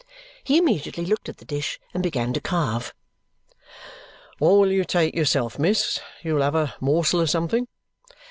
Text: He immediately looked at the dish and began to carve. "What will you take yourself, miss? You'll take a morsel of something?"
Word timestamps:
He 0.43 0.57
immediately 0.57 1.05
looked 1.05 1.29
at 1.29 1.37
the 1.37 1.45
dish 1.45 1.79
and 1.93 2.01
began 2.01 2.33
to 2.33 2.41
carve. 2.41 2.91
"What 4.39 4.53
will 4.53 4.71
you 4.71 4.83
take 4.83 5.13
yourself, 5.15 5.59
miss? 5.59 5.99
You'll 6.23 6.39
take 6.41 6.53
a 6.55 6.73
morsel 6.79 7.19
of 7.19 7.29
something?" 7.29 7.67